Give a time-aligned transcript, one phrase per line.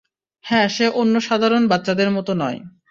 [0.45, 2.59] হ্যাঁ, সে অন্য সাধারণ বাচ্ছাদের মতো নয়।